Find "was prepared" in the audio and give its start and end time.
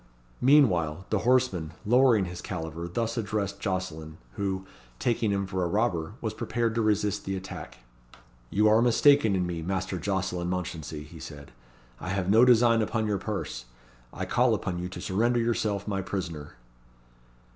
6.21-6.73